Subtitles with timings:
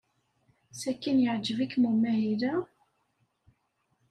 [0.81, 2.53] Sakkin yeɛjeb-ikem umahil-a?